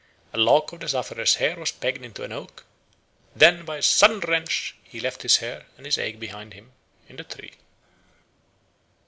[0.33, 2.65] A lock of the sufferer's hair was pegged into an oak;
[3.35, 6.71] then by a sudden wrench he left his hair and his ague behind him
[7.07, 7.53] in the tree.